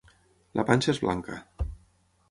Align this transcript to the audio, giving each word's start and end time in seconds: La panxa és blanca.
La 0.59 0.65
panxa 0.69 0.91
és 0.95 1.03
blanca. 1.05 1.39